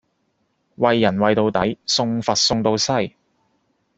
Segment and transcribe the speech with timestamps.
[0.77, 3.13] 為人為到底，送佛送到西。